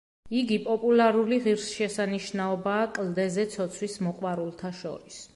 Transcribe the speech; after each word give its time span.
იგი 0.37 0.55
პოპულარული 0.67 1.37
ღირსშესანიშნაობაა 1.47 2.87
კლდეზე 2.95 3.45
ცოცვის 3.57 3.99
მოყვარულთა 4.07 4.73
შორის. 4.79 5.21